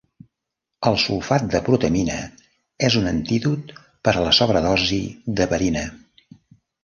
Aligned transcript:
El 0.91 0.95
sulfat 1.01 1.43
de 1.55 1.59
protamina 1.67 2.15
és 2.87 2.97
un 3.01 3.05
antídot 3.11 3.73
per 4.09 4.13
a 4.13 4.23
la 4.29 4.33
sobredosi 4.39 5.01
d'heparina. 5.41 5.85